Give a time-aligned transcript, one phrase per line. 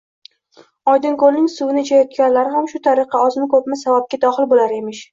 [0.93, 5.09] —Oydinkoʼlning suvini ichayotganlar ham shu tariqa ozmi-koʼpmi savobga doxil boʼlar emish.